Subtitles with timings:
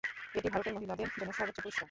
[0.35, 1.79] এটি ভারতের মহিলাদের জন্য সর্বোচ্চ পুরস্কার।